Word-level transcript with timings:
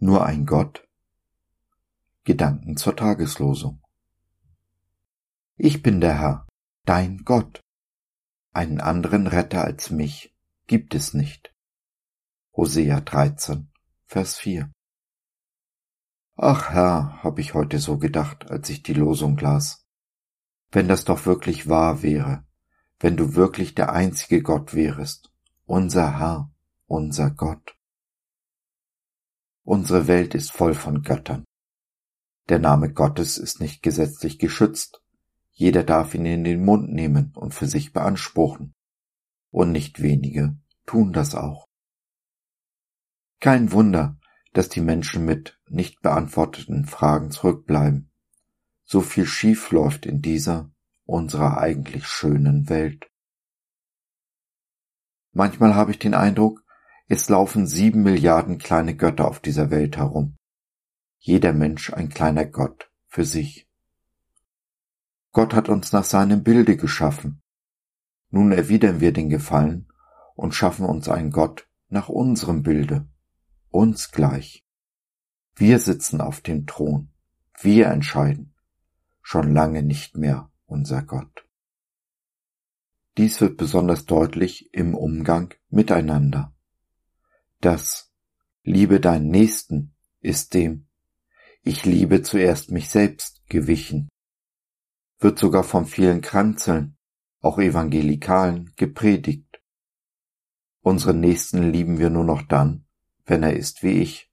Nur 0.00 0.24
ein 0.24 0.46
Gott? 0.46 0.86
Gedanken 2.22 2.76
zur 2.76 2.94
Tageslosung. 2.94 3.82
Ich 5.56 5.82
bin 5.82 6.00
der 6.00 6.20
Herr, 6.20 6.46
dein 6.84 7.24
Gott. 7.24 7.64
Einen 8.52 8.80
anderen 8.80 9.26
Retter 9.26 9.64
als 9.64 9.90
mich 9.90 10.32
gibt 10.68 10.94
es 10.94 11.14
nicht. 11.14 11.52
Hosea 12.56 13.00
13, 13.00 13.72
Vers 14.04 14.36
4. 14.36 14.70
Ach 16.36 16.70
Herr, 16.70 17.24
hab 17.24 17.40
ich 17.40 17.54
heute 17.54 17.80
so 17.80 17.98
gedacht, 17.98 18.48
als 18.48 18.70
ich 18.70 18.84
die 18.84 18.94
Losung 18.94 19.36
las. 19.38 19.84
Wenn 20.70 20.86
das 20.86 21.04
doch 21.04 21.26
wirklich 21.26 21.68
wahr 21.68 22.02
wäre, 22.02 22.46
wenn 23.00 23.16
du 23.16 23.34
wirklich 23.34 23.74
der 23.74 23.92
einzige 23.92 24.42
Gott 24.42 24.74
wärest, 24.74 25.32
unser 25.66 26.20
Herr, 26.20 26.52
unser 26.86 27.32
Gott. 27.32 27.77
Unsere 29.68 30.08
Welt 30.08 30.34
ist 30.34 30.50
voll 30.50 30.72
von 30.72 31.02
Göttern. 31.02 31.44
Der 32.48 32.58
Name 32.58 32.90
Gottes 32.90 33.36
ist 33.36 33.60
nicht 33.60 33.82
gesetzlich 33.82 34.38
geschützt. 34.38 35.02
Jeder 35.50 35.84
darf 35.84 36.14
ihn 36.14 36.24
in 36.24 36.42
den 36.42 36.64
Mund 36.64 36.90
nehmen 36.90 37.34
und 37.36 37.52
für 37.52 37.66
sich 37.66 37.92
beanspruchen. 37.92 38.72
Und 39.50 39.72
nicht 39.72 40.00
wenige 40.00 40.56
tun 40.86 41.12
das 41.12 41.34
auch. 41.34 41.68
Kein 43.40 43.70
Wunder, 43.70 44.18
dass 44.54 44.70
die 44.70 44.80
Menschen 44.80 45.26
mit 45.26 45.60
nicht 45.68 46.00
beantworteten 46.00 46.86
Fragen 46.86 47.30
zurückbleiben. 47.30 48.10
So 48.86 49.02
viel 49.02 49.26
schief 49.26 49.70
läuft 49.70 50.06
in 50.06 50.22
dieser, 50.22 50.72
unserer 51.04 51.58
eigentlich 51.58 52.06
schönen 52.06 52.70
Welt. 52.70 53.10
Manchmal 55.32 55.74
habe 55.74 55.90
ich 55.90 55.98
den 55.98 56.14
Eindruck, 56.14 56.64
es 57.08 57.30
laufen 57.30 57.66
sieben 57.66 58.02
Milliarden 58.02 58.58
kleine 58.58 58.94
Götter 58.94 59.26
auf 59.26 59.40
dieser 59.40 59.70
Welt 59.70 59.96
herum. 59.96 60.36
Jeder 61.18 61.54
Mensch 61.54 61.90
ein 61.92 62.10
kleiner 62.10 62.44
Gott 62.44 62.90
für 63.06 63.24
sich. 63.24 63.66
Gott 65.32 65.54
hat 65.54 65.70
uns 65.70 65.92
nach 65.92 66.04
seinem 66.04 66.42
Bilde 66.42 66.76
geschaffen. 66.76 67.40
Nun 68.30 68.52
erwidern 68.52 69.00
wir 69.00 69.12
den 69.12 69.30
Gefallen 69.30 69.88
und 70.34 70.54
schaffen 70.54 70.84
uns 70.84 71.08
einen 71.08 71.30
Gott 71.30 71.66
nach 71.88 72.10
unserem 72.10 72.62
Bilde, 72.62 73.08
uns 73.70 74.10
gleich. 74.10 74.66
Wir 75.54 75.78
sitzen 75.78 76.20
auf 76.20 76.42
dem 76.42 76.66
Thron, 76.66 77.10
wir 77.58 77.86
entscheiden, 77.86 78.54
schon 79.22 79.54
lange 79.54 79.82
nicht 79.82 80.16
mehr 80.16 80.50
unser 80.66 81.02
Gott. 81.02 81.46
Dies 83.16 83.40
wird 83.40 83.56
besonders 83.56 84.04
deutlich 84.04 84.72
im 84.74 84.94
Umgang 84.94 85.54
miteinander. 85.70 86.54
Das 87.60 88.12
Liebe 88.62 89.00
deinen 89.00 89.30
Nächsten 89.30 89.96
ist 90.20 90.54
dem 90.54 90.86
Ich 91.62 91.84
liebe 91.84 92.22
zuerst 92.22 92.70
mich 92.70 92.88
selbst 92.88 93.42
gewichen, 93.48 94.08
wird 95.18 95.40
sogar 95.40 95.64
von 95.64 95.84
vielen 95.84 96.20
Kranzeln, 96.20 96.96
auch 97.40 97.58
Evangelikalen, 97.58 98.74
gepredigt. 98.76 99.60
Unseren 100.82 101.18
Nächsten 101.18 101.72
lieben 101.72 101.98
wir 101.98 102.10
nur 102.10 102.22
noch 102.22 102.42
dann, 102.42 102.86
wenn 103.26 103.42
er 103.42 103.54
ist 103.54 103.82
wie 103.82 104.02
ich, 104.02 104.30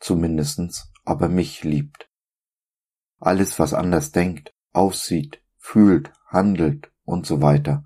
zumindestens 0.00 0.90
aber 1.04 1.28
mich 1.28 1.62
liebt. 1.62 2.08
Alles, 3.20 3.58
was 3.58 3.74
anders 3.74 4.12
denkt, 4.12 4.54
aussieht, 4.72 5.42
fühlt, 5.58 6.10
handelt 6.24 6.90
und 7.04 7.26
so 7.26 7.42
weiter, 7.42 7.84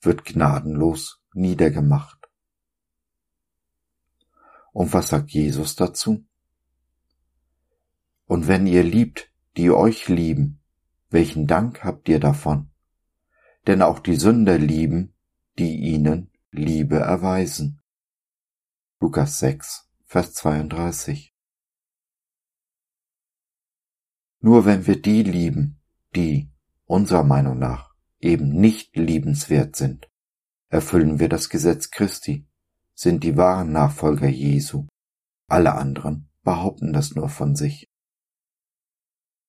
wird 0.00 0.24
gnadenlos 0.24 1.24
niedergemacht. 1.32 2.15
Und 4.76 4.92
was 4.92 5.08
sagt 5.08 5.30
Jesus 5.30 5.74
dazu? 5.74 6.26
Und 8.26 8.46
wenn 8.46 8.66
ihr 8.66 8.82
liebt, 8.82 9.32
die 9.56 9.70
euch 9.70 10.06
lieben, 10.08 10.60
welchen 11.08 11.46
Dank 11.46 11.82
habt 11.82 12.10
ihr 12.10 12.20
davon? 12.20 12.70
Denn 13.66 13.80
auch 13.80 14.00
die 14.00 14.16
Sünder 14.16 14.58
lieben, 14.58 15.14
die 15.58 15.76
ihnen 15.76 16.30
Liebe 16.50 16.96
erweisen. 16.96 17.80
Lukas 19.00 19.38
6, 19.38 19.88
Vers 20.04 20.34
32. 20.34 21.34
Nur 24.40 24.66
wenn 24.66 24.86
wir 24.86 25.00
die 25.00 25.22
lieben, 25.22 25.80
die, 26.14 26.50
unserer 26.84 27.24
Meinung 27.24 27.58
nach, 27.58 27.94
eben 28.20 28.50
nicht 28.50 28.94
liebenswert 28.94 29.74
sind, 29.74 30.10
erfüllen 30.68 31.18
wir 31.18 31.30
das 31.30 31.48
Gesetz 31.48 31.90
Christi, 31.90 32.45
sind 32.96 33.22
die 33.22 33.36
wahren 33.36 33.72
Nachfolger 33.72 34.28
Jesu. 34.28 34.86
Alle 35.48 35.74
anderen 35.74 36.28
behaupten 36.42 36.92
das 36.92 37.14
nur 37.14 37.28
von 37.28 37.54
sich. 37.54 37.88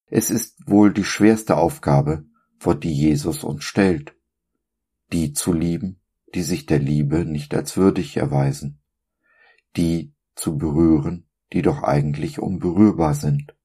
Es 0.06 0.30
ist 0.30 0.68
wohl 0.68 0.94
die 0.94 1.06
schwerste 1.06 1.58
Aufgabe, 1.58 2.26
vor 2.60 2.76
die 2.76 2.94
Jesus 2.94 3.44
uns 3.44 3.64
stellt, 3.64 4.16
die 5.12 5.34
zu 5.34 5.54
lieben, 5.54 6.02
die 6.36 6.44
sich 6.44 6.66
der 6.66 6.80
Liebe 6.80 7.26
nicht 7.26 7.56
als 7.56 7.78
würdig 7.78 8.18
erweisen, 8.18 8.82
die 9.78 10.14
zu 10.36 10.58
berühren, 10.58 11.30
die 11.54 11.62
doch 11.62 11.84
eigentlich 11.84 12.40
unberührbar 12.40 13.16
sind, 13.16 13.56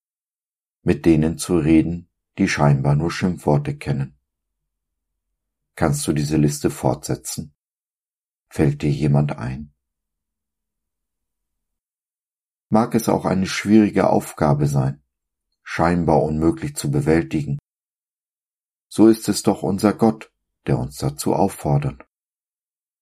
mit 0.83 1.07
denen 1.07 1.39
zu 1.39 1.59
reden, 1.59 2.09
die 2.39 2.49
scheinbar 2.49 2.95
nur 2.95 3.11
Schimpfworte 3.11 3.77
kennen. 3.77 4.17
Kannst 5.75 6.07
du 6.07 6.13
diese 6.13 6.37
Liste 6.37 6.71
fortsetzen? 6.71 7.55
Fällt 8.49 8.83
dir 8.83 8.91
jemand 8.91 9.39
ein? 9.39 9.72
Mag 12.73 12.95
es 12.95 13.11
auch 13.11 13.27
eine 13.27 13.45
schwierige 13.45 14.09
Aufgabe 14.09 14.67
sein, 14.67 15.03
scheinbar 15.63 16.23
unmöglich 16.23 16.75
zu 16.75 16.91
bewältigen. 16.91 17.59
So 18.89 19.09
ist 19.09 19.29
es 19.29 19.43
doch 19.43 19.63
unser 19.63 19.93
Gott, 19.93 20.33
der 20.67 20.79
uns 20.79 20.97
dazu 20.97 21.35
auffordert. 21.35 22.07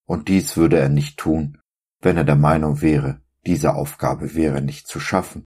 Und 0.07 0.27
dies 0.27 0.57
würde 0.57 0.81
er 0.81 0.89
nicht 0.89 1.19
tun, 1.19 1.61
wenn 2.01 2.17
er 2.17 2.25
der 2.25 2.35
Meinung 2.35 2.81
wäre, 2.81 3.23
diese 3.47 3.75
Aufgabe 3.77 4.35
wäre 4.35 4.61
nicht 4.61 4.89
zu 4.89 4.99
schaffen. 4.99 5.45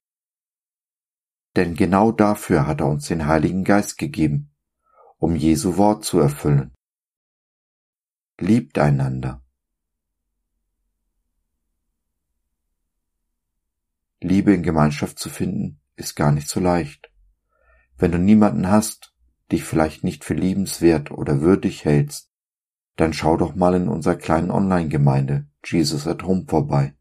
Denn 1.55 1.75
genau 1.75 2.11
dafür 2.11 2.67
hat 2.67 2.81
er 2.81 2.87
uns 2.87 3.07
den 3.09 3.27
Heiligen 3.27 3.63
Geist 3.63 3.99
gegeben, 3.99 4.55
um 5.19 5.37
Jesu 5.37 5.77
Wort 5.77 6.03
zu 6.03 6.19
erfüllen. 6.19 6.73
Liebt 8.41 8.79
einander, 8.79 9.44
Liebe 14.25 14.55
in 14.55 14.63
Gemeinschaft 14.63 15.19
zu 15.19 15.29
finden, 15.29 15.83
ist 15.97 16.15
gar 16.17 16.33
nicht 16.33 16.49
so 16.49 16.59
leicht. 16.59 17.13
Wenn 17.99 18.11
du 18.11 18.19
niemanden 18.19 18.71
hast, 18.71 19.15
dich 19.53 19.65
vielleicht 19.65 20.03
nicht 20.03 20.25
für 20.25 20.33
liebenswert 20.33 21.11
oder 21.11 21.43
würdig 21.43 21.85
hältst, 21.85 22.31
dann 22.97 23.13
schau 23.13 23.37
doch 23.37 23.55
mal 23.55 23.75
in 23.75 23.87
unserer 23.87 24.17
kleinen 24.17 24.51
Online-Gemeinde 24.51 25.47
Jesus 25.63 26.07
at 26.07 26.23
Home 26.23 26.47
vorbei. 26.49 26.95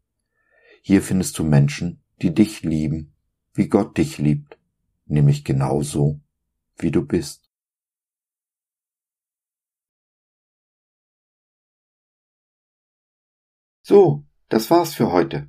Hier 0.82 1.00
findest 1.00 1.38
du 1.38 1.44
Menschen, 1.44 2.02
die 2.20 2.34
dich 2.34 2.62
lieben, 2.62 3.14
wie 3.54 3.68
Gott 3.68 3.96
dich 3.96 4.18
liebt, 4.18 4.58
nämlich 5.06 5.44
genau 5.44 5.80
so, 5.80 6.20
wie 6.76 6.90
du 6.90 7.06
bist. 7.06 7.50
So, 13.80 14.26
das 14.50 14.70
war's 14.70 14.92
für 14.92 15.10
heute. 15.10 15.48